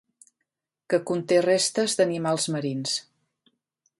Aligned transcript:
Que 0.93 0.99
conté 1.09 1.37
restes 1.45 1.95
d'animals 2.01 2.49
marins. 2.57 2.95